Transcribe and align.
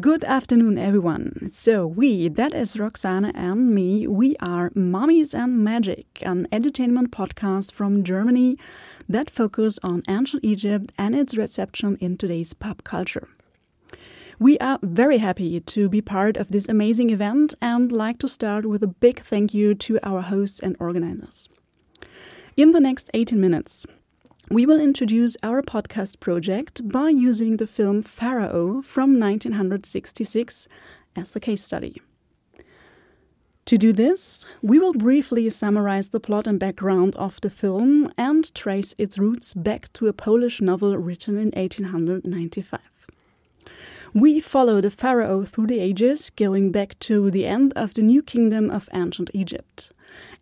Good 0.00 0.22
afternoon, 0.22 0.78
everyone. 0.78 1.48
So, 1.50 1.84
we, 1.84 2.28
that 2.28 2.54
is 2.54 2.78
Roxana 2.78 3.32
and 3.34 3.74
me, 3.74 4.06
we 4.06 4.36
are 4.36 4.70
Mummies 4.76 5.34
and 5.34 5.64
Magic, 5.64 6.22
an 6.22 6.46
edutainment 6.52 7.08
podcast 7.08 7.72
from 7.72 8.04
Germany 8.04 8.56
that 9.08 9.28
focus 9.28 9.76
on 9.82 10.04
ancient 10.06 10.44
Egypt 10.44 10.92
and 10.96 11.16
its 11.16 11.36
reception 11.36 11.96
in 12.00 12.16
today's 12.16 12.54
pop 12.54 12.84
culture. 12.84 13.26
We 14.38 14.56
are 14.58 14.78
very 14.82 15.18
happy 15.18 15.58
to 15.58 15.88
be 15.88 16.00
part 16.00 16.36
of 16.36 16.52
this 16.52 16.68
amazing 16.68 17.10
event 17.10 17.54
and 17.60 17.90
like 17.90 18.20
to 18.20 18.28
start 18.28 18.66
with 18.66 18.84
a 18.84 18.94
big 19.00 19.22
thank 19.22 19.52
you 19.52 19.74
to 19.74 19.98
our 20.04 20.20
hosts 20.20 20.60
and 20.60 20.76
organizers. 20.78 21.48
In 22.56 22.70
the 22.70 22.80
next 22.80 23.10
18 23.14 23.40
minutes, 23.40 23.84
we 24.50 24.64
will 24.64 24.80
introduce 24.80 25.36
our 25.42 25.60
podcast 25.60 26.20
project 26.20 26.88
by 26.88 27.10
using 27.10 27.58
the 27.58 27.66
film 27.66 28.02
Pharaoh 28.02 28.80
from 28.80 29.18
1966 29.20 30.68
as 31.16 31.36
a 31.36 31.40
case 31.40 31.62
study. 31.62 32.00
To 33.66 33.76
do 33.76 33.92
this, 33.92 34.46
we 34.62 34.78
will 34.78 34.94
briefly 34.94 35.50
summarize 35.50 36.08
the 36.08 36.20
plot 36.20 36.46
and 36.46 36.58
background 36.58 37.14
of 37.16 37.38
the 37.42 37.50
film 37.50 38.10
and 38.16 38.54
trace 38.54 38.94
its 38.96 39.18
roots 39.18 39.52
back 39.52 39.92
to 39.92 40.06
a 40.06 40.14
Polish 40.14 40.62
novel 40.62 40.96
written 40.96 41.36
in 41.36 41.50
1895. 41.50 42.80
We 44.14 44.40
follow 44.40 44.80
the 44.80 44.90
pharaoh 44.90 45.44
through 45.44 45.66
the 45.66 45.80
ages, 45.80 46.30
going 46.30 46.72
back 46.72 46.98
to 47.00 47.30
the 47.30 47.44
end 47.44 47.74
of 47.74 47.92
the 47.92 48.00
New 48.00 48.22
Kingdom 48.22 48.70
of 48.70 48.88
ancient 48.94 49.30
Egypt 49.34 49.92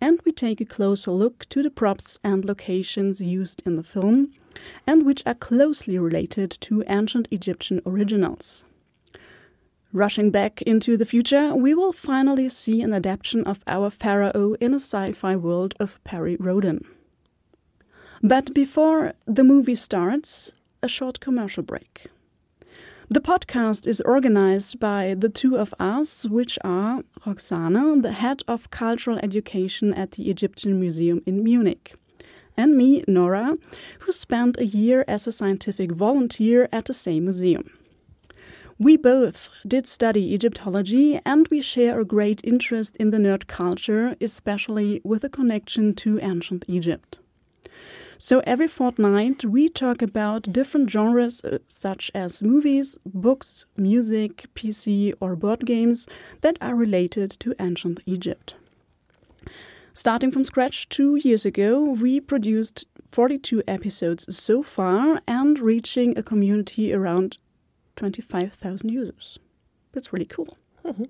and 0.00 0.20
we 0.24 0.32
take 0.32 0.60
a 0.60 0.64
closer 0.64 1.10
look 1.10 1.44
to 1.46 1.62
the 1.62 1.70
props 1.70 2.18
and 2.22 2.44
locations 2.44 3.20
used 3.20 3.62
in 3.66 3.76
the 3.76 3.82
film, 3.82 4.32
and 4.86 5.04
which 5.04 5.22
are 5.26 5.34
closely 5.34 5.98
related 5.98 6.50
to 6.62 6.84
ancient 6.86 7.28
Egyptian 7.30 7.80
originals. 7.86 8.64
Rushing 9.92 10.30
back 10.30 10.62
into 10.62 10.96
the 10.96 11.06
future, 11.06 11.54
we 11.54 11.72
will 11.72 11.92
finally 11.92 12.48
see 12.48 12.82
an 12.82 12.92
adaptation 12.92 13.44
of 13.44 13.62
our 13.66 13.88
pharaoh 13.88 14.54
in 14.60 14.72
a 14.72 14.76
sci 14.80 15.12
fi 15.12 15.36
world 15.36 15.74
of 15.80 16.02
Perry 16.04 16.36
Rhodan. 16.36 16.84
But 18.22 18.52
before 18.52 19.14
the 19.26 19.44
movie 19.44 19.76
starts, 19.76 20.52
a 20.82 20.88
short 20.88 21.20
commercial 21.20 21.62
break. 21.62 22.06
The 23.08 23.20
podcast 23.20 23.86
is 23.86 24.00
organized 24.00 24.80
by 24.80 25.14
the 25.16 25.28
two 25.28 25.56
of 25.56 25.72
us, 25.78 26.26
which 26.26 26.58
are 26.64 27.04
Roxana, 27.24 28.00
the 28.02 28.10
head 28.10 28.42
of 28.48 28.70
cultural 28.70 29.20
education 29.22 29.94
at 29.94 30.12
the 30.12 30.28
Egyptian 30.28 30.80
Museum 30.80 31.22
in 31.24 31.44
Munich, 31.44 31.94
and 32.56 32.76
me, 32.76 33.04
Nora, 33.06 33.58
who 34.00 34.10
spent 34.10 34.58
a 34.58 34.66
year 34.66 35.04
as 35.06 35.28
a 35.28 35.32
scientific 35.32 35.92
volunteer 35.92 36.68
at 36.72 36.86
the 36.86 36.94
same 36.94 37.26
museum. 37.26 37.70
We 38.76 38.96
both 38.96 39.50
did 39.64 39.86
study 39.86 40.34
Egyptology 40.34 41.20
and 41.24 41.46
we 41.46 41.60
share 41.60 42.00
a 42.00 42.04
great 42.04 42.40
interest 42.42 42.96
in 42.96 43.10
the 43.10 43.18
nerd 43.18 43.46
culture, 43.46 44.16
especially 44.20 45.00
with 45.04 45.22
a 45.22 45.28
connection 45.28 45.94
to 45.94 46.18
ancient 46.18 46.64
Egypt. 46.66 47.20
So 48.18 48.40
every 48.46 48.68
fortnight, 48.68 49.44
we 49.44 49.68
talk 49.68 50.00
about 50.02 50.52
different 50.52 50.90
genres 50.90 51.44
uh, 51.44 51.58
such 51.68 52.10
as 52.14 52.42
movies, 52.42 52.98
books, 53.04 53.66
music, 53.76 54.46
PC, 54.54 55.12
or 55.20 55.36
board 55.36 55.66
games 55.66 56.06
that 56.40 56.56
are 56.60 56.74
related 56.74 57.30
to 57.40 57.54
ancient 57.60 58.00
Egypt. 58.06 58.56
Starting 59.92 60.30
from 60.30 60.44
scratch 60.44 60.88
two 60.88 61.16
years 61.16 61.44
ago, 61.44 61.82
we 61.82 62.20
produced 62.20 62.86
42 63.08 63.62
episodes 63.66 64.26
so 64.36 64.62
far 64.62 65.20
and 65.26 65.58
reaching 65.58 66.16
a 66.18 66.22
community 66.22 66.92
around 66.92 67.38
25,000 67.96 68.90
users. 68.90 69.38
That's 69.92 70.12
really 70.12 70.26
cool. 70.26 70.56
Mm 70.84 70.94
-hmm. 70.94 71.08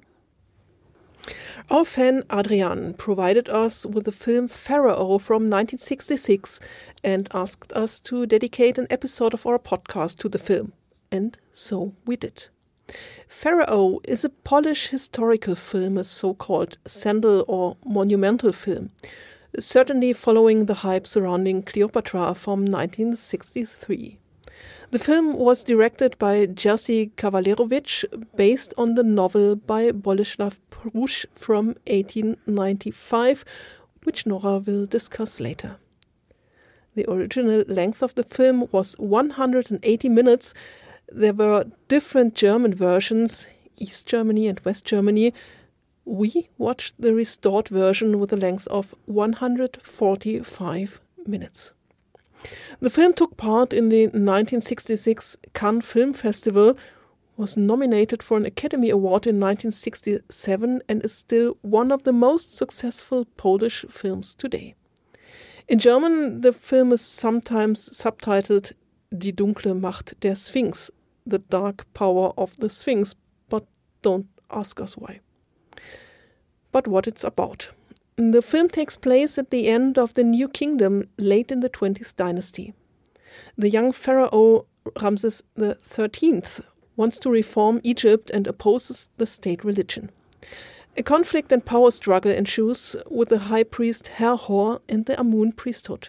Our 1.71 1.85
fan 1.85 2.23
Adrian 2.33 2.95
provided 2.95 3.49
us 3.49 3.85
with 3.85 4.05
the 4.05 4.13
film 4.13 4.49
Pharaoh 4.49 5.19
from 5.19 5.51
1966 5.51 6.61
and 7.03 7.29
asked 7.33 7.73
us 7.73 8.01
to 8.01 8.27
dedicate 8.27 8.79
an 8.79 8.87
episode 8.91 9.35
of 9.35 9.47
our 9.47 9.59
podcast 9.59 10.19
to 10.19 10.29
the 10.29 10.39
film. 10.39 10.73
And 11.11 11.37
so 11.53 11.95
we 12.05 12.17
did. 12.17 12.47
Pharaoh 13.27 13.99
is 14.05 14.25
a 14.25 14.29
Polish 14.29 14.89
historical 14.89 15.57
film, 15.57 15.99
a 15.99 16.05
so 16.05 16.35
called 16.35 16.79
sandal 16.87 17.45
or 17.49 17.77
monumental 17.85 18.53
film, 18.53 18.91
certainly 19.59 20.13
following 20.13 20.67
the 20.67 20.75
hype 20.75 21.07
surrounding 21.07 21.63
Cleopatra 21.63 22.35
from 22.35 22.61
1963. 22.61 24.19
The 24.93 25.01
film 25.01 25.37
was 25.37 25.65
directed 25.65 26.17
by 26.17 26.47
Jerzy 26.47 27.11
Kawalerowicz, 27.17 28.05
based 28.37 28.73
on 28.79 28.95
the 28.95 29.03
novel 29.03 29.57
by 29.57 29.91
Bolesław 29.91 30.59
Prus 30.71 31.27
from 31.35 31.75
1895, 31.89 33.45
which 34.05 34.27
Nora 34.27 34.59
will 34.59 34.87
discuss 34.87 35.41
later. 35.41 35.79
The 36.95 37.05
original 37.11 37.65
length 37.67 38.01
of 38.01 38.15
the 38.15 38.23
film 38.23 38.69
was 38.71 38.95
180 38.99 40.09
minutes. 40.09 40.55
There 41.11 41.33
were 41.33 41.65
different 41.89 42.37
German 42.37 42.73
versions, 42.73 43.49
East 43.77 44.07
Germany 44.07 44.47
and 44.47 44.61
West 44.61 44.85
Germany. 44.85 45.35
We 46.05 46.49
watched 46.59 46.95
the 47.01 47.13
restored 47.13 47.69
version 47.69 48.21
with 48.21 48.33
a 48.33 48.37
length 48.37 48.69
of 48.69 48.95
145 49.07 51.01
minutes. 51.27 51.73
The 52.81 52.91
film 52.91 53.13
took 53.13 53.37
part 53.37 53.73
in 53.73 53.89
the 53.89 54.05
1966 54.05 55.37
Cannes 55.55 55.83
Film 55.83 56.13
Festival, 56.13 56.77
was 57.37 57.57
nominated 57.57 58.23
for 58.23 58.37
an 58.37 58.47
Academy 58.47 58.91
Award 58.91 59.27
in 59.27 59.39
1967, 59.41 60.83
and 60.89 61.05
is 61.05 61.13
still 61.13 61.57
one 61.63 61.93
of 61.93 62.05
the 62.05 62.13
most 62.13 62.57
successful 62.57 63.27
Polish 63.37 63.85
films 63.89 64.35
today. 64.35 64.75
In 65.69 65.79
German, 65.79 66.41
the 66.43 66.53
film 66.53 66.93
is 66.93 67.01
sometimes 67.01 67.89
subtitled 67.91 68.73
Die 69.17 69.33
dunkle 69.33 69.75
Macht 69.79 70.15
der 70.21 70.35
Sphinx, 70.35 70.91
the 71.27 71.39
dark 71.39 71.93
power 71.93 72.33
of 72.37 72.57
the 72.59 72.69
Sphinx, 72.69 73.15
but 73.49 73.67
don't 74.03 74.27
ask 74.51 74.81
us 74.81 74.97
why. 74.97 75.21
But 76.73 76.87
what 76.87 77.07
it's 77.07 77.25
about. 77.25 77.71
The 78.19 78.41
film 78.41 78.71
takes 78.71 78.97
place 78.97 79.37
at 79.37 79.51
the 79.51 79.69
end 79.69 79.99
of 79.99 80.15
the 80.15 80.25
New 80.25 80.49
Kingdom, 80.49 81.07
late 81.19 81.53
in 81.53 81.61
the 81.61 81.69
20th 81.69 82.17
dynasty. 82.17 82.73
The 83.59 83.69
young 83.69 83.93
pharaoh 83.93 84.65
Ramses 85.03 85.43
XIII 85.59 86.43
wants 86.97 87.19
to 87.19 87.31
reform 87.31 87.79
Egypt 87.85 88.31
and 88.31 88.47
opposes 88.47 89.11
the 89.19 89.27
state 89.27 89.63
religion. 89.65 90.11
A 90.97 91.03
conflict 91.03 91.53
and 91.53 91.63
power 91.63 91.91
struggle 91.91 92.33
ensues 92.33 92.97
with 93.11 93.29
the 93.29 93.39
high 93.39 93.65
priest 93.65 94.09
Herhor 94.09 94.81
and 94.89 95.05
the 95.05 95.21
Amun 95.21 95.53
priesthood. 95.53 96.09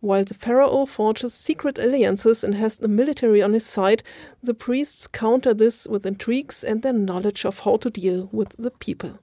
While 0.00 0.24
the 0.24 0.34
pharaoh 0.34 0.86
forges 0.86 1.34
secret 1.34 1.78
alliances 1.78 2.42
and 2.42 2.56
has 2.56 2.78
the 2.78 2.88
military 2.88 3.40
on 3.40 3.52
his 3.52 3.64
side, 3.64 4.02
the 4.42 4.54
priests 4.54 5.06
counter 5.06 5.54
this 5.54 5.86
with 5.86 6.04
intrigues 6.04 6.64
and 6.64 6.82
their 6.82 6.92
knowledge 6.92 7.44
of 7.44 7.60
how 7.60 7.76
to 7.76 7.90
deal 7.90 8.28
with 8.32 8.56
the 8.58 8.72
people. 8.72 9.20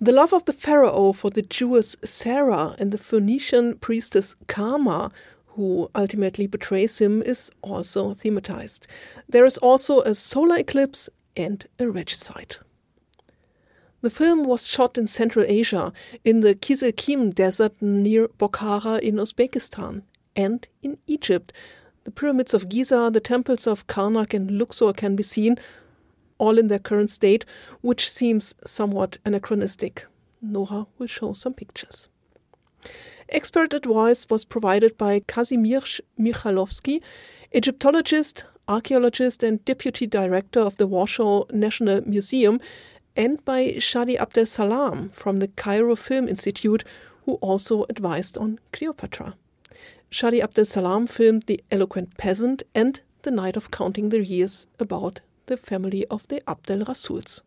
The 0.00 0.12
love 0.12 0.32
of 0.32 0.44
the 0.44 0.52
pharaoh 0.52 1.12
for 1.12 1.30
the 1.30 1.42
Jewess 1.42 1.96
Sarah 2.04 2.74
and 2.78 2.90
the 2.90 2.98
Phoenician 2.98 3.78
priestess 3.78 4.34
Kama, 4.48 5.12
who 5.46 5.88
ultimately 5.94 6.48
betrays 6.48 6.98
him, 6.98 7.22
is 7.22 7.50
also 7.62 8.12
thematized. 8.12 8.86
There 9.28 9.44
is 9.44 9.56
also 9.58 10.00
a 10.00 10.16
solar 10.16 10.56
eclipse 10.56 11.08
and 11.36 11.64
a 11.78 11.88
regicide. 11.88 12.56
The 14.00 14.10
film 14.10 14.44
was 14.44 14.66
shot 14.66 14.98
in 14.98 15.06
Central 15.06 15.44
Asia, 15.48 15.92
in 16.24 16.40
the 16.40 16.56
Kyzylkum 16.56 17.32
Desert 17.32 17.80
near 17.80 18.26
Bokhara 18.28 18.98
in 18.98 19.14
Uzbekistan, 19.16 20.02
and 20.34 20.66
in 20.82 20.98
Egypt. 21.06 21.52
The 22.02 22.10
pyramids 22.10 22.52
of 22.52 22.68
Giza, 22.68 23.10
the 23.12 23.20
temples 23.20 23.66
of 23.66 23.86
Karnak 23.86 24.34
and 24.34 24.50
Luxor 24.50 24.92
can 24.92 25.14
be 25.14 25.22
seen, 25.22 25.56
all 26.38 26.58
in 26.58 26.68
their 26.68 26.78
current 26.78 27.10
state, 27.10 27.44
which 27.80 28.10
seems 28.10 28.54
somewhat 28.64 29.18
anachronistic. 29.24 30.06
Nora 30.40 30.86
will 30.98 31.06
show 31.06 31.32
some 31.32 31.54
pictures. 31.54 32.08
Expert 33.30 33.72
advice 33.72 34.28
was 34.28 34.44
provided 34.44 34.98
by 34.98 35.20
Kazimierz 35.20 36.00
Michalowski, 36.18 37.00
Egyptologist, 37.52 38.44
archaeologist, 38.68 39.42
and 39.42 39.64
deputy 39.64 40.06
director 40.06 40.60
of 40.60 40.76
the 40.76 40.86
Warsaw 40.86 41.44
National 41.52 42.02
Museum, 42.02 42.60
and 43.16 43.42
by 43.44 43.70
Shadi 43.72 44.16
Abdel 44.16 44.46
Salam 44.46 45.10
from 45.10 45.38
the 45.38 45.48
Cairo 45.48 45.96
Film 45.96 46.28
Institute, 46.28 46.84
who 47.24 47.34
also 47.36 47.86
advised 47.88 48.36
on 48.36 48.58
Cleopatra. 48.72 49.34
Shadi 50.10 50.42
Abdel 50.42 50.64
Salam 50.64 51.06
filmed 51.06 51.44
The 51.44 51.62
Eloquent 51.70 52.16
Peasant 52.18 52.62
and 52.74 53.00
The 53.22 53.30
Night 53.30 53.56
of 53.56 53.70
Counting 53.70 54.10
the 54.10 54.24
Years 54.24 54.66
about 54.78 55.20
the 55.46 55.56
family 55.56 56.04
of 56.06 56.26
the 56.28 56.42
Abdel 56.48 56.84
Rasuls. 56.84 57.42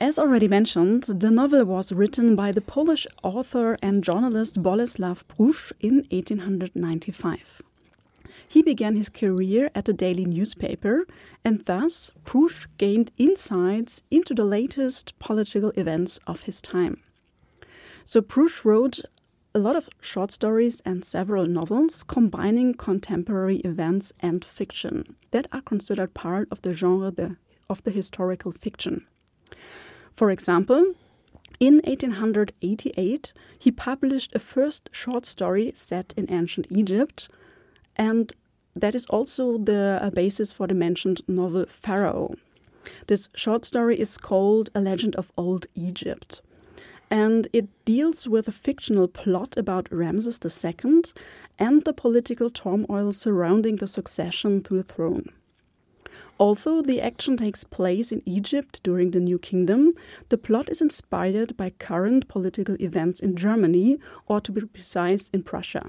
As 0.00 0.18
already 0.18 0.48
mentioned, 0.48 1.04
the 1.04 1.30
novel 1.30 1.64
was 1.64 1.92
written 1.92 2.34
by 2.34 2.52
the 2.52 2.60
Polish 2.60 3.06
author 3.22 3.78
and 3.80 4.02
journalist 4.02 4.62
Bolesław 4.62 5.22
Prus 5.28 5.72
in 5.80 6.06
1895. 6.10 7.62
He 8.48 8.62
began 8.62 8.96
his 8.96 9.08
career 9.08 9.70
at 9.74 9.88
a 9.88 9.92
daily 9.92 10.24
newspaper, 10.24 11.06
and 11.44 11.64
thus 11.64 12.10
Prus 12.24 12.66
gained 12.76 13.12
insights 13.18 14.02
into 14.10 14.34
the 14.34 14.44
latest 14.44 15.18
political 15.18 15.70
events 15.70 16.20
of 16.26 16.42
his 16.42 16.60
time. 16.60 17.00
So 18.04 18.20
Prus 18.20 18.64
wrote 18.64 19.00
a 19.54 19.60
lot 19.60 19.76
of 19.76 19.88
short 20.00 20.32
stories 20.32 20.82
and 20.84 21.04
several 21.04 21.46
novels 21.46 22.02
combining 22.02 22.74
contemporary 22.74 23.58
events 23.58 24.12
and 24.18 24.44
fiction 24.44 25.14
that 25.30 25.46
are 25.52 25.60
considered 25.60 26.12
part 26.12 26.48
of 26.50 26.60
the 26.62 26.72
genre 26.72 27.12
the, 27.12 27.36
of 27.70 27.80
the 27.84 27.92
historical 27.92 28.50
fiction. 28.50 29.06
For 30.12 30.32
example, 30.32 30.94
in 31.60 31.74
1888, 31.84 33.32
he 33.56 33.70
published 33.70 34.34
a 34.34 34.40
first 34.40 34.90
short 34.90 35.24
story 35.24 35.70
set 35.72 36.12
in 36.16 36.26
ancient 36.32 36.66
Egypt, 36.68 37.28
and 37.94 38.32
that 38.74 38.96
is 38.96 39.06
also 39.06 39.56
the 39.56 40.00
uh, 40.02 40.10
basis 40.10 40.52
for 40.52 40.66
the 40.66 40.74
mentioned 40.74 41.22
novel 41.28 41.66
Pharaoh. 41.68 42.34
This 43.06 43.28
short 43.36 43.64
story 43.64 44.00
is 44.00 44.18
called 44.18 44.70
A 44.74 44.80
Legend 44.80 45.14
of 45.14 45.30
Old 45.36 45.66
Egypt 45.76 46.42
and 47.14 47.46
it 47.52 47.68
deals 47.84 48.26
with 48.26 48.48
a 48.48 48.52
fictional 48.66 49.06
plot 49.06 49.56
about 49.56 49.86
Ramses 49.92 50.40
II 50.44 51.02
and 51.60 51.84
the 51.84 51.92
political 51.92 52.50
turmoil 52.50 53.12
surrounding 53.12 53.76
the 53.76 53.86
succession 53.86 54.64
to 54.64 54.74
the 54.74 54.82
throne. 54.82 55.28
Although 56.40 56.82
the 56.82 57.00
action 57.00 57.36
takes 57.36 57.62
place 57.62 58.10
in 58.10 58.20
Egypt 58.24 58.80
during 58.82 59.12
the 59.12 59.20
New 59.20 59.38
Kingdom, 59.38 59.92
the 60.28 60.36
plot 60.36 60.68
is 60.68 60.80
inspired 60.80 61.56
by 61.56 61.70
current 61.70 62.26
political 62.26 62.74
events 62.82 63.20
in 63.20 63.36
Germany, 63.36 64.00
or 64.26 64.40
to 64.40 64.50
be 64.50 64.62
precise, 64.62 65.28
in 65.28 65.44
Prussia. 65.44 65.86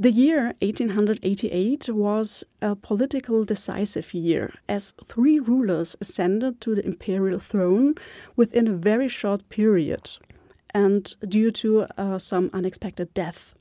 The 0.00 0.12
year 0.12 0.54
1888 0.62 1.90
was 1.90 2.42
a 2.62 2.74
political 2.74 3.44
decisive 3.44 4.14
year, 4.14 4.54
as 4.66 4.94
three 5.04 5.38
rulers 5.38 5.94
ascended 6.00 6.58
to 6.62 6.74
the 6.74 6.86
imperial 6.86 7.38
throne 7.38 7.96
within 8.34 8.66
a 8.66 8.72
very 8.72 9.08
short 9.08 9.46
period, 9.50 10.12
and 10.72 11.14
due 11.28 11.50
to 11.50 11.86
uh, 11.98 12.18
some 12.18 12.48
unexpected 12.54 13.12
death. 13.12 13.54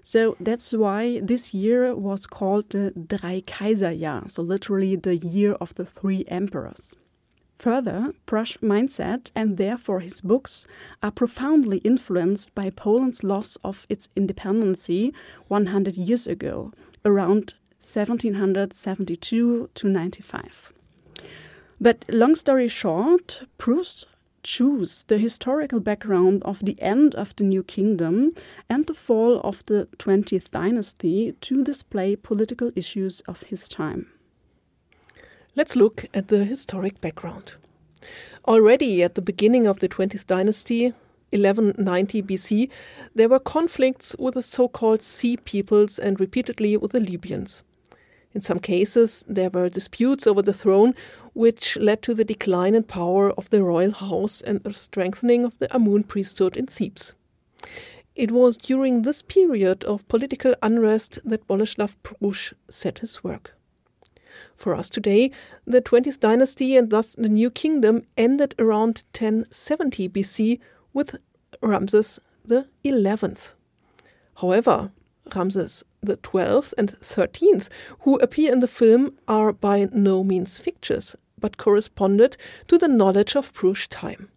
So 0.00 0.34
that's 0.40 0.72
why 0.72 1.20
this 1.20 1.52
year 1.52 1.94
was 1.94 2.24
called 2.24 2.70
the 2.70 2.92
Drei 2.92 3.42
Kaiserjahr, 3.42 4.30
so 4.30 4.40
literally 4.40 4.96
the 4.96 5.18
year 5.18 5.52
of 5.60 5.74
the 5.74 5.84
three 5.84 6.24
emperors. 6.28 6.96
Further, 7.62 8.12
Prus 8.26 8.56
mindset 8.56 9.30
and 9.36 9.56
therefore 9.56 10.00
his 10.00 10.20
books 10.20 10.66
are 11.00 11.12
profoundly 11.12 11.78
influenced 11.84 12.52
by 12.56 12.70
Poland's 12.70 13.22
loss 13.22 13.56
of 13.62 13.86
its 13.88 14.08
independency 14.16 15.14
100 15.46 15.96
years 15.96 16.26
ago, 16.26 16.72
around 17.04 17.54
1772 17.78 19.70
to 19.72 19.88
95. 19.88 20.72
But 21.80 22.04
long 22.08 22.34
story 22.34 22.66
short, 22.66 23.44
Prus 23.58 24.06
chose 24.42 25.04
the 25.06 25.18
historical 25.18 25.78
background 25.78 26.42
of 26.42 26.64
the 26.64 26.82
end 26.82 27.14
of 27.14 27.36
the 27.36 27.44
New 27.44 27.62
Kingdom 27.62 28.32
and 28.68 28.88
the 28.88 28.94
fall 28.94 29.40
of 29.44 29.64
the 29.66 29.86
20th 29.98 30.50
dynasty 30.50 31.36
to 31.40 31.62
display 31.62 32.16
political 32.16 32.72
issues 32.74 33.20
of 33.28 33.42
his 33.42 33.68
time. 33.68 34.08
Let's 35.54 35.76
look 35.76 36.06
at 36.14 36.28
the 36.28 36.46
historic 36.46 36.98
background. 37.02 37.56
Already 38.48 39.02
at 39.02 39.16
the 39.16 39.20
beginning 39.20 39.66
of 39.66 39.80
the 39.80 39.88
20th 39.88 40.26
dynasty, 40.26 40.94
1190 41.28 42.22
BC, 42.22 42.70
there 43.14 43.28
were 43.28 43.38
conflicts 43.38 44.16
with 44.18 44.32
the 44.32 44.40
so 44.40 44.66
called 44.66 45.02
Sea 45.02 45.36
Peoples 45.36 45.98
and 45.98 46.18
repeatedly 46.18 46.78
with 46.78 46.92
the 46.92 47.00
Libyans. 47.00 47.64
In 48.32 48.40
some 48.40 48.60
cases, 48.60 49.26
there 49.28 49.50
were 49.50 49.68
disputes 49.68 50.26
over 50.26 50.40
the 50.40 50.54
throne, 50.54 50.94
which 51.34 51.76
led 51.76 52.00
to 52.00 52.14
the 52.14 52.24
decline 52.24 52.74
in 52.74 52.84
power 52.84 53.30
of 53.32 53.50
the 53.50 53.62
royal 53.62 53.92
house 53.92 54.40
and 54.40 54.62
the 54.62 54.72
strengthening 54.72 55.44
of 55.44 55.58
the 55.58 55.74
Amun 55.76 56.04
priesthood 56.04 56.56
in 56.56 56.66
Thebes. 56.66 57.12
It 58.16 58.30
was 58.30 58.56
during 58.56 59.02
this 59.02 59.20
period 59.20 59.84
of 59.84 60.08
political 60.08 60.54
unrest 60.62 61.18
that 61.26 61.46
Bolesław 61.46 61.94
Prus 62.02 62.54
set 62.70 63.00
his 63.00 63.22
work. 63.22 63.54
For 64.56 64.74
us 64.74 64.88
today, 64.88 65.30
the 65.66 65.82
20th 65.82 66.20
dynasty 66.20 66.76
and 66.76 66.90
thus 66.90 67.14
the 67.14 67.28
New 67.28 67.50
Kingdom 67.50 68.02
ended 68.16 68.54
around 68.58 69.02
1070 69.18 70.08
BC 70.08 70.60
with 70.92 71.16
Ramses 71.62 72.18
the 72.44 72.66
11th. 72.84 73.54
However, 74.36 74.90
Ramses 75.34 75.84
the 76.02 76.16
12th 76.16 76.74
and 76.76 76.98
13th, 77.00 77.68
who 78.00 78.16
appear 78.16 78.52
in 78.52 78.60
the 78.60 78.66
film, 78.66 79.14
are 79.28 79.52
by 79.52 79.88
no 79.92 80.24
means 80.24 80.58
fictitious, 80.58 81.14
but 81.38 81.56
corresponded 81.56 82.36
to 82.68 82.78
the 82.78 82.88
knowledge 82.88 83.36
of 83.36 83.52
Prus 83.52 83.86
time. 83.86 84.30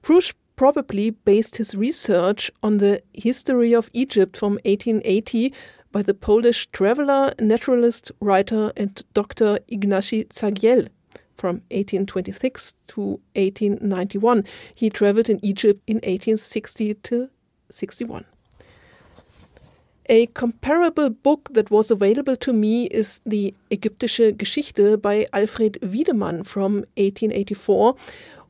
Prus 0.00 0.32
probably 0.56 1.10
based 1.10 1.56
his 1.56 1.74
research 1.74 2.50
on 2.62 2.78
the 2.78 3.02
history 3.12 3.74
of 3.74 3.90
Egypt 3.92 4.36
from 4.36 4.52
1880 4.64 5.52
by 5.92 6.02
the 6.02 6.14
Polish 6.14 6.66
traveler, 6.72 7.32
naturalist, 7.38 8.10
writer, 8.20 8.72
and 8.76 9.02
Dr. 9.14 9.58
Ignacy 9.70 10.26
Żagiell 10.28 10.88
from 11.34 11.56
1826 11.70 12.74
to 12.88 13.20
1891. 13.36 14.44
He 14.74 14.90
traveled 14.90 15.28
in 15.28 15.38
Egypt 15.42 15.80
in 15.86 15.96
1860 15.96 16.94
to 16.94 17.28
61. 17.70 18.24
A 20.06 20.26
comparable 20.26 21.10
book 21.10 21.48
that 21.52 21.70
was 21.70 21.90
available 21.90 22.36
to 22.36 22.52
me 22.52 22.86
is 22.86 23.20
the 23.24 23.54
Ägyptische 23.70 24.36
Geschichte 24.36 24.96
by 24.96 25.26
Alfred 25.32 25.78
Wiedemann 25.80 26.42
from 26.42 26.84
1884, 26.96 27.94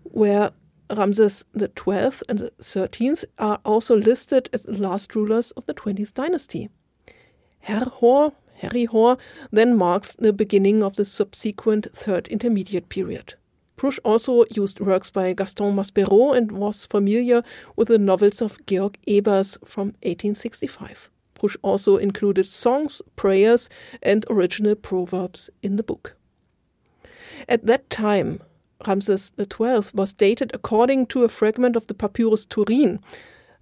where 0.04 0.50
Ramses 0.90 1.44
XII 1.58 2.24
and 2.28 2.38
the 2.38 2.52
13th 2.60 3.24
are 3.38 3.60
also 3.64 3.96
listed 3.96 4.48
as 4.52 4.62
the 4.62 4.78
last 4.78 5.14
rulers 5.14 5.50
of 5.52 5.66
the 5.66 5.74
20th 5.74 6.14
dynasty. 6.14 6.68
Herhor, 7.62 8.32
Herihor, 8.60 9.18
then 9.50 9.76
marks 9.76 10.14
the 10.16 10.32
beginning 10.32 10.82
of 10.82 10.96
the 10.96 11.04
subsequent 11.04 11.88
Third 11.94 12.28
Intermediate 12.28 12.88
period. 12.88 13.34
Prus 13.76 13.98
also 14.04 14.44
used 14.50 14.80
works 14.80 15.10
by 15.10 15.32
Gaston 15.32 15.74
Maspero 15.74 16.36
and 16.36 16.52
was 16.52 16.86
familiar 16.86 17.42
with 17.74 17.88
the 17.88 17.98
novels 17.98 18.40
of 18.40 18.64
Georg 18.66 18.96
Ebers 19.08 19.58
from 19.64 19.88
1865. 20.02 21.10
Prus 21.34 21.56
also 21.62 21.96
included 21.96 22.46
songs, 22.46 23.02
prayers, 23.16 23.68
and 24.02 24.24
original 24.30 24.76
proverbs 24.76 25.50
in 25.62 25.76
the 25.76 25.82
book. 25.82 26.14
At 27.48 27.66
that 27.66 27.90
time, 27.90 28.40
Ramses 28.86 29.32
XII 29.38 29.90
was 29.94 30.12
dated 30.12 30.52
according 30.54 31.06
to 31.06 31.24
a 31.24 31.28
fragment 31.28 31.74
of 31.74 31.86
the 31.86 31.94
Papyrus 31.94 32.44
Turin. 32.44 33.00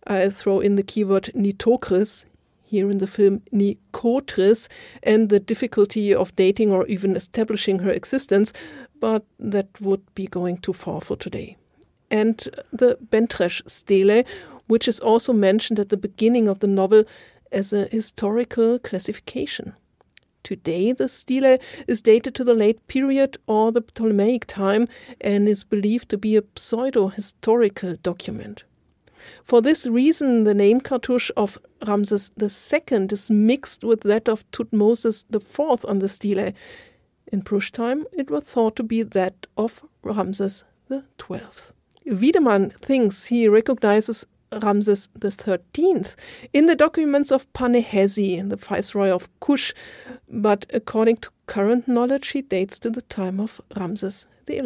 I 0.06 0.28
throw 0.28 0.60
in 0.60 0.76
the 0.76 0.82
keyword 0.82 1.30
Nitocris 1.34 2.26
here 2.70 2.88
in 2.88 2.98
the 2.98 3.06
film 3.06 3.42
Nikotris 3.52 4.68
and 5.02 5.28
the 5.28 5.40
difficulty 5.40 6.14
of 6.14 6.34
dating 6.36 6.70
or 6.70 6.86
even 6.86 7.16
establishing 7.16 7.80
her 7.80 7.90
existence, 7.90 8.52
but 9.00 9.24
that 9.40 9.68
would 9.80 10.02
be 10.14 10.28
going 10.28 10.58
too 10.58 10.72
far 10.72 11.00
for 11.00 11.16
today. 11.16 11.56
And 12.10 12.36
the 12.72 12.96
Bentreš 13.10 13.62
stele, 13.66 14.24
which 14.68 14.86
is 14.86 15.00
also 15.00 15.32
mentioned 15.32 15.80
at 15.80 15.88
the 15.88 15.96
beginning 15.96 16.46
of 16.48 16.60
the 16.60 16.68
novel 16.68 17.02
as 17.50 17.72
a 17.72 17.86
historical 17.86 18.78
classification. 18.78 19.74
Today, 20.44 20.92
the 20.92 21.08
stele 21.08 21.58
is 21.88 22.00
dated 22.00 22.34
to 22.36 22.44
the 22.44 22.54
late 22.54 22.86
period 22.86 23.36
or 23.46 23.72
the 23.72 23.82
Ptolemaic 23.82 24.46
time 24.46 24.86
and 25.20 25.48
is 25.48 25.64
believed 25.64 26.08
to 26.10 26.18
be 26.18 26.36
a 26.36 26.44
pseudo 26.56 27.08
historical 27.08 27.96
document. 28.02 28.64
For 29.44 29.60
this 29.60 29.86
reason, 29.86 30.44
the 30.44 30.54
name 30.54 30.80
cartouche 30.80 31.30
of 31.36 31.58
Ramses 31.86 32.32
II 32.40 33.06
is 33.10 33.30
mixed 33.30 33.84
with 33.84 34.02
that 34.02 34.28
of 34.28 34.50
Tutmosis 34.50 35.24
IV 35.32 35.84
on 35.84 35.98
the 35.98 36.08
stele. 36.08 36.52
In 37.32 37.42
Prus 37.42 37.70
time, 37.70 38.06
it 38.12 38.30
was 38.30 38.44
thought 38.44 38.76
to 38.76 38.82
be 38.82 39.02
that 39.02 39.46
of 39.56 39.82
Ramses 40.02 40.64
XII. 40.90 41.40
Wiedemann 42.06 42.70
thinks 42.70 43.26
he 43.26 43.46
recognizes 43.46 44.26
Ramses 44.62 45.08
XIII 45.22 46.04
in 46.52 46.66
the 46.66 46.74
documents 46.74 47.30
of 47.30 47.50
Panehesi, 47.52 48.48
the 48.48 48.56
viceroy 48.56 49.10
of 49.10 49.28
Kush, 49.38 49.72
but 50.28 50.66
according 50.74 51.18
to 51.18 51.30
current 51.46 51.86
knowledge, 51.86 52.28
he 52.28 52.42
dates 52.42 52.78
to 52.80 52.90
the 52.90 53.02
time 53.02 53.38
of 53.38 53.60
Ramses 53.76 54.26
XI. 54.48 54.60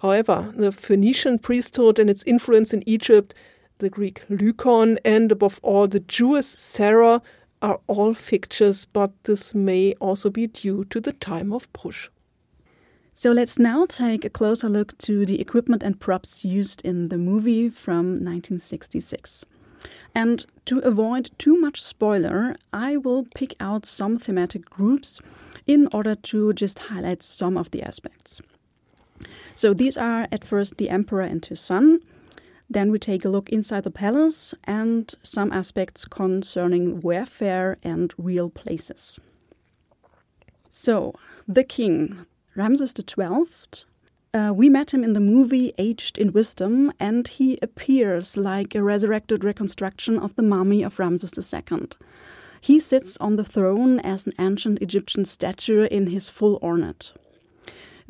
However, 0.00 0.52
the 0.56 0.70
Phoenician 0.70 1.38
priesthood 1.38 1.98
and 1.98 2.08
its 2.08 2.22
influence 2.24 2.72
in 2.72 2.88
Egypt, 2.88 3.34
the 3.78 3.90
Greek 3.90 4.22
Lykon, 4.28 4.96
and 5.04 5.32
above 5.32 5.58
all 5.62 5.88
the 5.88 6.00
Jewish 6.00 6.46
Sarah 6.46 7.20
are 7.60 7.80
all 7.88 8.14
fictitious, 8.14 8.84
but 8.84 9.10
this 9.24 9.54
may 9.54 9.94
also 9.94 10.30
be 10.30 10.46
due 10.46 10.84
to 10.86 11.00
the 11.00 11.12
time 11.12 11.52
of 11.52 11.72
Prus. 11.72 12.08
So 13.12 13.32
let's 13.32 13.58
now 13.58 13.84
take 13.86 14.24
a 14.24 14.30
closer 14.30 14.68
look 14.68 14.96
to 14.98 15.26
the 15.26 15.40
equipment 15.40 15.82
and 15.82 15.98
props 15.98 16.44
used 16.44 16.80
in 16.84 17.08
the 17.08 17.18
movie 17.18 17.68
from 17.68 18.24
1966. 18.24 19.44
And 20.14 20.46
to 20.66 20.78
avoid 20.78 21.30
too 21.38 21.56
much 21.56 21.82
spoiler, 21.82 22.54
I 22.72 22.96
will 22.96 23.26
pick 23.34 23.56
out 23.58 23.84
some 23.84 24.18
thematic 24.18 24.70
groups 24.70 25.20
in 25.66 25.88
order 25.92 26.14
to 26.14 26.52
just 26.52 26.78
highlight 26.78 27.24
some 27.24 27.56
of 27.56 27.72
the 27.72 27.82
aspects. 27.82 28.40
So 29.54 29.74
these 29.74 29.96
are 29.96 30.28
at 30.30 30.44
first 30.44 30.76
the 30.76 30.90
emperor 30.90 31.22
and 31.22 31.44
his 31.44 31.60
son. 31.60 32.00
Then 32.70 32.90
we 32.90 32.98
take 32.98 33.24
a 33.24 33.30
look 33.30 33.48
inside 33.48 33.84
the 33.84 33.90
palace 33.90 34.54
and 34.64 35.14
some 35.22 35.52
aspects 35.52 36.04
concerning 36.04 37.00
warfare 37.00 37.78
and 37.82 38.12
real 38.18 38.50
places. 38.50 39.18
So, 40.68 41.14
the 41.46 41.64
king, 41.64 42.26
Ramses 42.54 42.94
XII, 42.94 43.46
uh, 44.34 44.52
we 44.54 44.68
met 44.68 44.92
him 44.92 45.02
in 45.02 45.14
the 45.14 45.20
movie 45.20 45.72
Aged 45.78 46.18
in 46.18 46.32
Wisdom, 46.32 46.92
and 47.00 47.26
he 47.26 47.58
appears 47.62 48.36
like 48.36 48.74
a 48.74 48.82
resurrected 48.82 49.42
reconstruction 49.42 50.18
of 50.18 50.36
the 50.36 50.42
mummy 50.42 50.82
of 50.82 50.98
Ramses 50.98 51.32
II. 51.54 51.88
He 52.60 52.78
sits 52.78 53.16
on 53.16 53.36
the 53.36 53.44
throne 53.44 53.98
as 54.00 54.26
an 54.26 54.34
ancient 54.38 54.82
Egyptian 54.82 55.24
statue 55.24 55.84
in 55.84 56.08
his 56.08 56.28
full 56.28 56.58
ornate. 56.62 57.12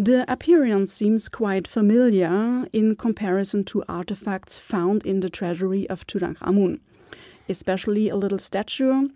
The 0.01 0.25
appearance 0.33 0.93
seems 0.93 1.29
quite 1.29 1.67
familiar 1.67 2.69
in 2.73 2.95
comparison 2.95 3.65
to 3.65 3.83
artifacts 3.89 4.57
found 4.57 5.05
in 5.05 5.19
the 5.19 5.29
treasury 5.29 5.91
of 5.91 6.07
Tutankhamun, 6.07 6.79
especially 7.49 8.09
a 8.09 8.15
little 8.15 8.39
statue, 8.39 9.09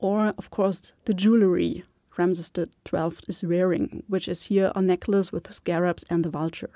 or, 0.00 0.34
of 0.36 0.50
course, 0.50 0.92
the 1.04 1.14
jewelry 1.14 1.84
Ramses 2.16 2.50
XII 2.52 3.12
is 3.28 3.44
wearing, 3.44 4.02
which 4.08 4.26
is 4.26 4.42
here 4.42 4.72
a 4.74 4.82
necklace 4.82 5.30
with 5.30 5.52
scarabs 5.54 6.04
and 6.10 6.24
the 6.24 6.30
vulture. 6.30 6.72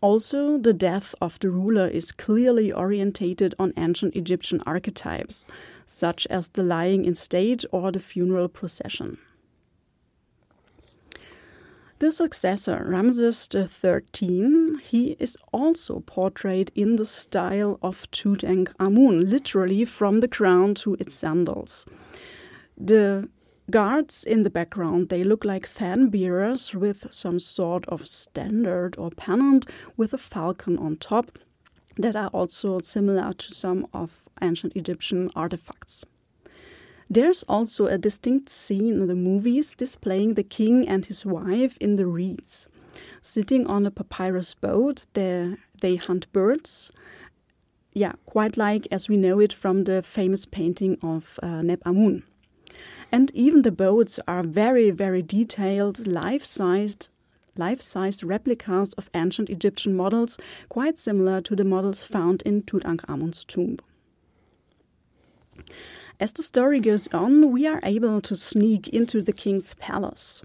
Also, 0.00 0.58
the 0.58 0.72
death 0.72 1.12
of 1.20 1.40
the 1.40 1.50
ruler 1.50 1.88
is 1.88 2.12
clearly 2.12 2.72
orientated 2.72 3.52
on 3.58 3.72
ancient 3.76 4.14
Egyptian 4.14 4.62
archetypes, 4.64 5.48
such 5.86 6.24
as 6.28 6.50
the 6.50 6.62
lying 6.62 7.04
in 7.04 7.16
state 7.16 7.64
or 7.72 7.90
the 7.90 7.98
funeral 7.98 8.46
procession. 8.46 9.18
The 11.98 12.12
successor, 12.12 12.84
Ramses 12.86 13.48
XIII, 13.50 14.78
he 14.82 15.16
is 15.18 15.38
also 15.50 16.00
portrayed 16.00 16.70
in 16.74 16.96
the 16.96 17.06
style 17.06 17.78
of 17.80 18.10
Tutankhamun, 18.10 19.30
literally 19.30 19.86
from 19.86 20.20
the 20.20 20.28
crown 20.28 20.74
to 20.74 20.94
its 21.00 21.14
sandals. 21.14 21.86
The 22.76 23.30
guards 23.70 24.24
in 24.24 24.42
the 24.42 24.50
background, 24.50 25.08
they 25.08 25.24
look 25.24 25.42
like 25.46 25.66
fan 25.66 26.10
bearers 26.10 26.74
with 26.74 27.06
some 27.10 27.40
sort 27.40 27.86
of 27.88 28.06
standard 28.06 28.98
or 28.98 29.10
pennant 29.10 29.64
with 29.96 30.12
a 30.12 30.18
falcon 30.18 30.76
on 30.76 30.96
top 30.98 31.38
that 31.96 32.14
are 32.14 32.28
also 32.28 32.78
similar 32.78 33.32
to 33.32 33.54
some 33.54 33.86
of 33.94 34.28
ancient 34.42 34.76
Egyptian 34.76 35.30
artifacts. 35.34 36.04
There's 37.08 37.44
also 37.44 37.86
a 37.86 37.98
distinct 37.98 38.48
scene 38.48 39.00
in 39.00 39.06
the 39.06 39.14
movies 39.14 39.74
displaying 39.74 40.34
the 40.34 40.42
king 40.42 40.88
and 40.88 41.04
his 41.04 41.24
wife 41.24 41.76
in 41.80 41.96
the 41.96 42.06
reeds. 42.06 42.66
Sitting 43.22 43.66
on 43.66 43.86
a 43.86 43.90
papyrus 43.90 44.54
boat, 44.54 45.06
they, 45.12 45.56
they 45.80 45.96
hunt 45.96 46.32
birds. 46.32 46.90
Yeah, 47.92 48.12
quite 48.24 48.56
like 48.56 48.88
as 48.90 49.08
we 49.08 49.16
know 49.16 49.38
it 49.38 49.52
from 49.52 49.84
the 49.84 50.02
famous 50.02 50.46
painting 50.46 50.98
of 51.02 51.38
uh, 51.42 51.62
Neb 51.62 51.80
Amun. 51.86 52.24
And 53.12 53.30
even 53.34 53.62
the 53.62 53.72
boats 53.72 54.18
are 54.26 54.42
very, 54.42 54.90
very 54.90 55.22
detailed, 55.22 56.06
life-sized 56.06 57.08
life-sized 57.58 58.22
replicas 58.22 58.92
of 58.94 59.08
ancient 59.14 59.48
Egyptian 59.48 59.96
models, 59.96 60.36
quite 60.68 60.98
similar 60.98 61.40
to 61.40 61.56
the 61.56 61.64
models 61.64 62.04
found 62.04 62.42
in 62.42 62.62
Tutankhamun's 62.62 63.44
tomb. 63.44 63.78
As 66.18 66.32
the 66.32 66.42
story 66.42 66.80
goes 66.80 67.08
on, 67.08 67.52
we 67.52 67.66
are 67.66 67.80
able 67.82 68.22
to 68.22 68.36
sneak 68.36 68.88
into 68.88 69.20
the 69.20 69.34
king's 69.34 69.74
palace. 69.74 70.42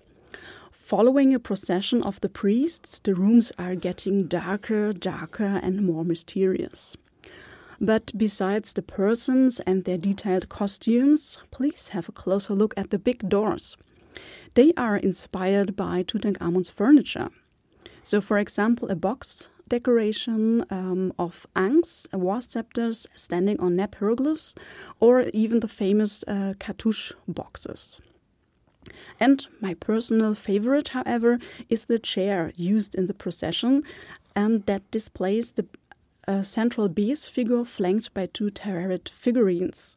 Following 0.70 1.34
a 1.34 1.40
procession 1.40 2.04
of 2.04 2.20
the 2.20 2.28
priests, 2.28 3.00
the 3.00 3.16
rooms 3.16 3.54
are 3.58 3.76
getting 3.76 4.28
darker, 4.28 4.92
darker, 4.92 5.62
and 5.64 5.86
more 5.86 6.04
mysterious. 6.04 6.98
But 7.80 8.12
besides 8.18 8.74
the 8.74 8.82
persons 8.82 9.62
and 9.62 9.86
their 9.86 9.98
detailed 9.98 10.50
costumes, 10.50 11.40
please 11.52 11.90
have 11.90 12.10
a 12.10 12.12
closer 12.12 12.54
look 12.54 12.74
at 12.76 12.90
the 12.90 13.00
big 13.00 13.30
doors. 13.30 13.78
They 14.56 14.74
are 14.76 14.98
inspired 14.98 15.78
by 15.78 16.04
Tutankhamun's 16.04 16.70
furniture. 16.70 17.30
So, 18.04 18.20
for 18.20 18.38
example, 18.38 18.90
a 18.90 18.96
box 18.96 19.50
decoration 19.72 20.66
um, 20.70 21.14
of 21.18 21.48
ankhs, 21.56 22.06
was 22.14 22.46
scepters 22.46 23.08
standing 23.16 23.58
on 23.62 23.78
Neb 23.78 23.96
hieroglyphs, 23.96 24.54
or 25.00 25.16
even 25.34 25.62
the 25.62 25.68
famous 25.84 26.24
uh, 26.28 26.54
cartouche 26.60 27.14
boxes. 27.28 28.02
And 29.20 29.48
my 29.62 29.74
personal 29.76 30.36
favorite, 30.36 30.90
however, 30.90 31.40
is 31.70 31.86
the 31.86 32.00
chair 32.00 32.52
used 32.56 32.96
in 32.96 33.08
the 33.08 33.14
procession, 33.24 33.84
and 34.36 34.66
that 34.66 34.92
displays 34.92 35.54
the 35.54 35.66
uh, 36.28 36.44
central 36.44 36.90
Bes 36.90 37.30
figure 37.30 37.64
flanked 37.64 38.14
by 38.14 38.26
two 38.28 38.50
Taweret 38.52 39.08
figurines. 39.10 39.96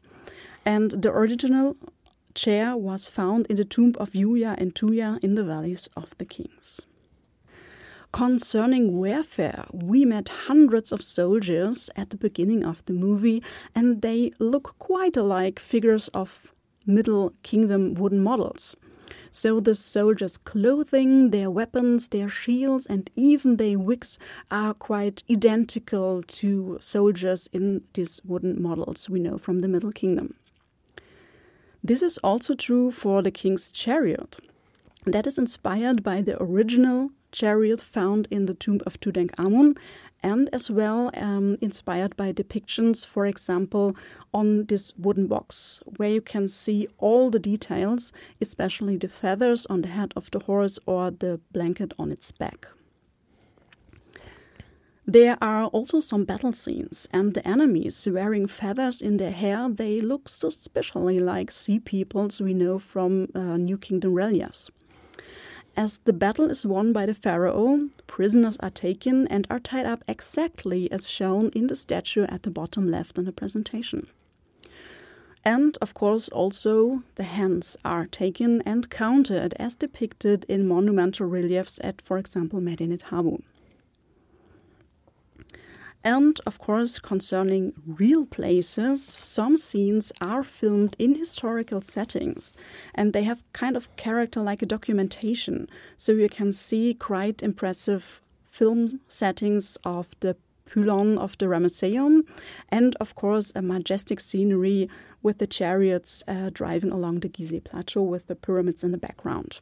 And 0.64 0.90
the 1.02 1.10
original 1.10 1.76
chair 2.34 2.76
was 2.76 3.08
found 3.08 3.46
in 3.50 3.56
the 3.56 3.64
tomb 3.64 3.94
of 3.98 4.12
Yuya 4.12 4.54
and 4.60 4.74
Tuya 4.74 5.18
in 5.22 5.34
the 5.34 5.44
valleys 5.44 5.88
of 5.96 6.16
the 6.18 6.24
kings. 6.24 6.86
Concerning 8.14 8.96
warfare, 8.96 9.64
we 9.72 10.04
met 10.04 10.28
hundreds 10.46 10.92
of 10.92 11.02
soldiers 11.02 11.90
at 11.96 12.10
the 12.10 12.16
beginning 12.16 12.64
of 12.64 12.84
the 12.84 12.92
movie, 12.92 13.42
and 13.74 14.02
they 14.02 14.30
look 14.38 14.78
quite 14.78 15.16
alike 15.16 15.58
figures 15.58 16.06
of 16.14 16.54
Middle 16.86 17.32
Kingdom 17.42 17.94
wooden 17.94 18.22
models. 18.22 18.76
So 19.32 19.58
the 19.58 19.74
soldiers' 19.74 20.36
clothing, 20.36 21.32
their 21.32 21.50
weapons, 21.50 22.06
their 22.10 22.28
shields, 22.28 22.86
and 22.86 23.10
even 23.16 23.56
their 23.56 23.80
wigs 23.80 24.16
are 24.48 24.74
quite 24.74 25.24
identical 25.28 26.22
to 26.22 26.78
soldiers 26.80 27.48
in 27.52 27.82
these 27.94 28.20
wooden 28.24 28.62
models 28.62 29.10
we 29.10 29.18
know 29.18 29.38
from 29.38 29.60
the 29.60 29.66
Middle 29.66 29.90
Kingdom. 29.90 30.34
This 31.82 32.00
is 32.00 32.18
also 32.18 32.54
true 32.54 32.92
for 32.92 33.22
the 33.22 33.32
king's 33.32 33.72
chariot. 33.72 34.38
That 35.04 35.26
is 35.26 35.36
inspired 35.36 36.04
by 36.04 36.22
the 36.22 36.40
original 36.40 37.10
chariot 37.34 37.80
found 37.80 38.28
in 38.30 38.46
the 38.46 38.54
tomb 38.54 38.80
of 38.86 39.00
Tutankhamun, 39.00 39.76
and 40.22 40.48
as 40.52 40.70
well 40.70 41.10
um, 41.14 41.56
inspired 41.60 42.16
by 42.16 42.32
depictions, 42.32 43.04
for 43.04 43.26
example, 43.26 43.94
on 44.32 44.64
this 44.66 44.94
wooden 44.96 45.26
box, 45.26 45.80
where 45.98 46.08
you 46.08 46.22
can 46.22 46.48
see 46.48 46.88
all 46.98 47.28
the 47.28 47.38
details, 47.38 48.12
especially 48.40 48.96
the 48.96 49.08
feathers 49.08 49.66
on 49.66 49.82
the 49.82 49.88
head 49.88 50.12
of 50.16 50.30
the 50.30 50.38
horse 50.38 50.78
or 50.86 51.10
the 51.10 51.40
blanket 51.52 51.92
on 51.98 52.10
its 52.10 52.32
back. 52.32 52.68
There 55.06 55.36
are 55.42 55.66
also 55.66 56.00
some 56.00 56.24
battle 56.24 56.54
scenes, 56.54 57.06
and 57.12 57.34
the 57.34 57.46
enemies 57.46 58.08
wearing 58.10 58.46
feathers 58.46 59.02
in 59.02 59.18
their 59.18 59.32
hair, 59.32 59.68
they 59.68 60.00
look 60.00 60.30
suspiciously 60.30 61.18
like 61.18 61.50
sea 61.50 61.78
peoples 61.78 62.40
we 62.40 62.54
know 62.54 62.78
from 62.78 63.28
uh, 63.34 63.58
New 63.58 63.76
Kingdom 63.76 64.14
reliefs. 64.14 64.70
As 65.76 65.98
the 65.98 66.12
battle 66.12 66.50
is 66.50 66.64
won 66.64 66.92
by 66.92 67.04
the 67.04 67.14
pharaoh, 67.14 67.88
prisoners 68.06 68.56
are 68.60 68.70
taken 68.70 69.26
and 69.26 69.44
are 69.50 69.58
tied 69.58 69.86
up 69.86 70.04
exactly 70.06 70.90
as 70.92 71.08
shown 71.08 71.48
in 71.48 71.66
the 71.66 71.74
statue 71.74 72.24
at 72.28 72.44
the 72.44 72.50
bottom 72.50 72.88
left 72.88 73.18
in 73.18 73.24
the 73.24 73.32
presentation. 73.32 74.06
And 75.44 75.76
of 75.82 75.92
course, 75.92 76.28
also 76.28 77.02
the 77.16 77.24
hands 77.24 77.76
are 77.84 78.06
taken 78.06 78.62
and 78.62 78.88
counted 78.88 79.54
as 79.58 79.74
depicted 79.74 80.44
in 80.48 80.68
monumental 80.68 81.26
reliefs 81.26 81.80
at, 81.82 82.00
for 82.00 82.18
example, 82.18 82.60
Medinet 82.60 83.02
Habu. 83.10 83.38
And 86.04 86.38
of 86.44 86.58
course, 86.58 86.98
concerning 86.98 87.72
real 87.86 88.26
places, 88.26 89.02
some 89.02 89.56
scenes 89.56 90.12
are 90.20 90.44
filmed 90.44 90.96
in 90.98 91.14
historical 91.14 91.80
settings 91.80 92.54
and 92.94 93.14
they 93.14 93.22
have 93.22 93.42
kind 93.54 93.74
of 93.74 93.94
character 93.96 94.42
like 94.42 94.60
a 94.60 94.66
documentation. 94.66 95.66
So 95.96 96.12
you 96.12 96.28
can 96.28 96.52
see 96.52 96.92
quite 96.92 97.42
impressive 97.42 98.20
film 98.44 99.00
settings 99.08 99.78
of 99.82 100.14
the 100.20 100.36
pylon 100.66 101.16
of 101.16 101.38
the 101.38 101.46
Ramesseum 101.46 102.26
and, 102.68 102.96
of 103.00 103.14
course, 103.14 103.52
a 103.54 103.62
majestic 103.62 104.20
scenery 104.20 104.90
with 105.22 105.38
the 105.38 105.46
chariots 105.46 106.22
uh, 106.28 106.50
driving 106.52 106.92
along 106.92 107.20
the 107.20 107.30
Gizeh 107.30 107.64
Plateau 107.64 108.02
with 108.02 108.26
the 108.26 108.36
pyramids 108.36 108.84
in 108.84 108.92
the 108.92 108.98
background. 108.98 109.60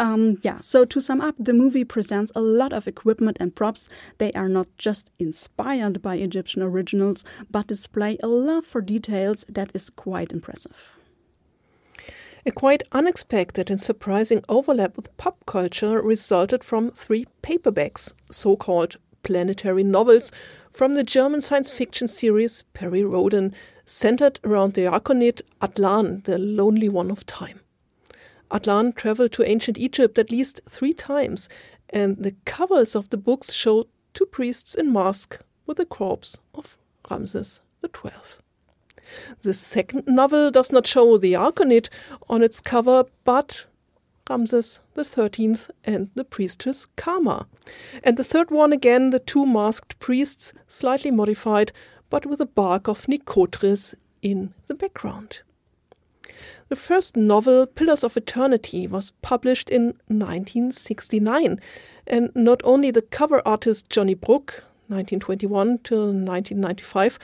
Um, 0.00 0.38
yeah, 0.40 0.62
so 0.62 0.86
to 0.86 0.98
sum 0.98 1.20
up, 1.20 1.34
the 1.38 1.52
movie 1.52 1.84
presents 1.84 2.32
a 2.34 2.40
lot 2.40 2.72
of 2.72 2.88
equipment 2.88 3.36
and 3.38 3.54
props. 3.54 3.86
They 4.16 4.32
are 4.32 4.48
not 4.48 4.66
just 4.78 5.10
inspired 5.18 6.00
by 6.00 6.14
Egyptian 6.14 6.62
originals, 6.62 7.22
but 7.50 7.66
display 7.66 8.16
a 8.22 8.26
love 8.26 8.64
for 8.64 8.80
details 8.80 9.44
that 9.46 9.70
is 9.74 9.90
quite 9.90 10.32
impressive. 10.32 10.74
A 12.46 12.50
quite 12.50 12.82
unexpected 12.92 13.70
and 13.70 13.78
surprising 13.78 14.42
overlap 14.48 14.96
with 14.96 15.14
pop 15.18 15.44
culture 15.44 16.00
resulted 16.00 16.64
from 16.64 16.92
three 16.92 17.26
paperbacks, 17.42 18.14
so 18.30 18.56
called 18.56 18.96
planetary 19.22 19.84
novels, 19.84 20.32
from 20.72 20.94
the 20.94 21.04
German 21.04 21.42
science 21.42 21.70
fiction 21.70 22.08
series 22.08 22.62
Perry 22.72 23.04
Rhodan, 23.04 23.54
centered 23.84 24.40
around 24.44 24.72
the 24.72 24.86
Arkonid 24.86 25.42
Atlan, 25.60 26.24
the 26.24 26.38
lonely 26.38 26.88
one 26.88 27.10
of 27.10 27.26
time. 27.26 27.60
Atlan 28.50 28.94
traveled 28.94 29.32
to 29.32 29.48
ancient 29.48 29.78
Egypt 29.78 30.18
at 30.18 30.30
least 30.30 30.60
three 30.68 30.92
times, 30.92 31.48
and 31.88 32.16
the 32.18 32.34
covers 32.44 32.94
of 32.94 33.10
the 33.10 33.16
books 33.16 33.52
show 33.52 33.86
two 34.14 34.26
priests 34.26 34.74
in 34.74 34.92
mask 34.92 35.38
with 35.66 35.76
the 35.76 35.86
corpse 35.86 36.38
of 36.54 36.76
Ramses 37.10 37.60
XII. 37.84 38.10
The 39.40 39.54
second 39.54 40.04
novel 40.06 40.50
does 40.50 40.70
not 40.70 40.86
show 40.86 41.16
the 41.16 41.34
Arkonid 41.34 41.88
on 42.28 42.42
its 42.42 42.60
cover, 42.60 43.04
but 43.24 43.66
Ramses 44.28 44.80
XIII 44.96 45.56
and 45.84 46.10
the 46.14 46.24
priestess 46.24 46.86
Kama. 46.96 47.46
And 48.04 48.16
the 48.16 48.24
third 48.24 48.50
one 48.50 48.72
again, 48.72 49.10
the 49.10 49.18
two 49.18 49.46
masked 49.46 49.98
priests, 49.98 50.52
slightly 50.68 51.10
modified, 51.10 51.72
but 52.10 52.26
with 52.26 52.38
the 52.38 52.46
bark 52.46 52.88
of 52.88 53.06
Nitocris 53.06 53.94
in 54.22 54.54
the 54.68 54.74
background. 54.74 55.40
The 56.68 56.76
first 56.76 57.16
novel, 57.16 57.66
Pillars 57.66 58.04
of 58.04 58.16
Eternity, 58.16 58.86
was 58.86 59.12
published 59.22 59.70
in 59.70 59.94
1969, 60.08 61.60
and 62.06 62.30
not 62.34 62.60
only 62.64 62.90
the 62.90 63.02
cover 63.02 63.42
artist 63.46 63.90
Johnny 63.90 64.14
Bruck, 64.14 64.64
1921 64.88 65.78
till 65.84 66.06
1995, 66.06 67.18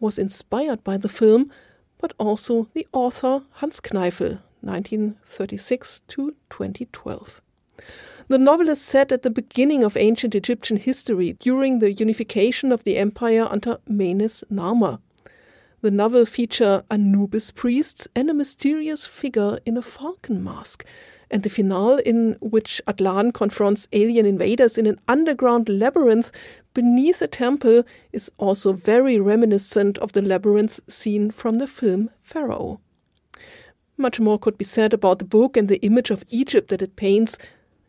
was 0.00 0.18
inspired 0.18 0.82
by 0.84 0.96
the 0.96 1.08
film, 1.08 1.50
but 1.98 2.12
also 2.18 2.68
the 2.74 2.86
author 2.92 3.42
Hans 3.52 3.80
Kneifel, 3.80 4.40
1936 4.60 6.02
to 6.08 6.34
2012. 6.50 7.40
The 8.28 8.38
novel 8.38 8.68
is 8.68 8.80
set 8.80 9.10
at 9.10 9.22
the 9.22 9.30
beginning 9.30 9.82
of 9.82 9.96
ancient 9.96 10.34
Egyptian 10.34 10.76
history 10.76 11.32
during 11.32 11.78
the 11.78 11.92
unification 11.92 12.72
of 12.72 12.84
the 12.84 12.98
empire 12.98 13.48
under 13.50 13.78
Menes 13.88 14.44
Narmer. 14.52 14.98
The 15.80 15.90
novel 15.92 16.26
features 16.26 16.82
Anubis 16.90 17.52
priests 17.52 18.08
and 18.16 18.28
a 18.28 18.34
mysterious 18.34 19.06
figure 19.06 19.60
in 19.64 19.76
a 19.76 19.82
falcon 19.82 20.42
mask, 20.42 20.84
and 21.30 21.44
the 21.44 21.50
finale 21.50 22.02
in 22.04 22.36
which 22.40 22.82
Atlan 22.88 23.32
confronts 23.32 23.86
alien 23.92 24.26
invaders 24.26 24.76
in 24.76 24.86
an 24.86 24.98
underground 25.06 25.68
labyrinth 25.68 26.32
beneath 26.74 27.22
a 27.22 27.28
temple 27.28 27.84
is 28.12 28.28
also 28.38 28.72
very 28.72 29.20
reminiscent 29.20 29.98
of 29.98 30.12
the 30.12 30.22
labyrinth 30.22 30.80
scene 30.88 31.30
from 31.30 31.58
the 31.58 31.68
film 31.68 32.10
Pharaoh. 32.18 32.80
Much 33.96 34.18
more 34.18 34.38
could 34.38 34.58
be 34.58 34.64
said 34.64 34.92
about 34.92 35.20
the 35.20 35.24
book 35.24 35.56
and 35.56 35.68
the 35.68 35.82
image 35.82 36.10
of 36.10 36.24
Egypt 36.28 36.70
that 36.70 36.82
it 36.82 36.96
paints, 36.96 37.38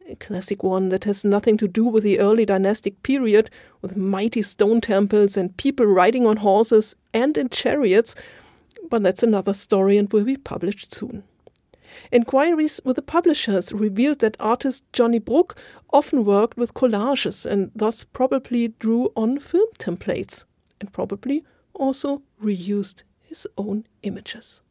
a 0.09 0.15
classic 0.15 0.63
one 0.63 0.89
that 0.89 1.03
has 1.03 1.23
nothing 1.23 1.57
to 1.57 1.67
do 1.67 1.85
with 1.85 2.03
the 2.03 2.19
early 2.19 2.45
dynastic 2.45 3.01
period, 3.03 3.49
with 3.81 3.95
mighty 3.95 4.41
stone 4.41 4.81
temples 4.81 5.37
and 5.37 5.55
people 5.57 5.85
riding 5.85 6.25
on 6.25 6.37
horses 6.37 6.95
and 7.13 7.37
in 7.37 7.49
chariots, 7.49 8.15
but 8.89 9.03
that's 9.03 9.23
another 9.23 9.53
story 9.53 9.97
and 9.97 10.11
will 10.11 10.23
be 10.23 10.35
published 10.35 10.93
soon. 10.93 11.23
Inquiries 12.11 12.79
with 12.83 12.95
the 12.95 13.01
publishers 13.01 13.73
revealed 13.73 14.19
that 14.19 14.37
artist 14.39 14.83
Johnny 14.93 15.19
Bruck 15.19 15.57
often 15.91 16.23
worked 16.23 16.57
with 16.57 16.73
collages 16.73 17.45
and 17.45 17.71
thus 17.75 18.03
probably 18.03 18.69
drew 18.79 19.11
on 19.15 19.39
film 19.39 19.67
templates 19.77 20.45
and 20.79 20.91
probably 20.93 21.43
also 21.73 22.21
reused 22.43 23.03
his 23.21 23.47
own 23.57 23.85
images. 24.03 24.61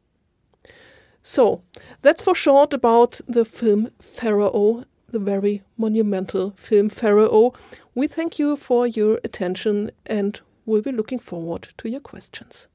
So, 1.22 1.62
that's 2.02 2.22
for 2.22 2.34
short 2.34 2.72
about 2.72 3.20
the 3.26 3.44
film 3.44 3.90
Pharaoh, 4.00 4.84
the 5.10 5.18
very 5.18 5.62
monumental 5.76 6.52
film 6.56 6.88
Pharaoh. 6.88 7.52
We 7.94 8.06
thank 8.06 8.38
you 8.38 8.56
for 8.56 8.86
your 8.86 9.20
attention 9.24 9.90
and 10.06 10.40
we'll 10.66 10.82
be 10.82 10.92
looking 10.92 11.18
forward 11.18 11.68
to 11.78 11.88
your 11.88 12.00
questions. 12.00 12.68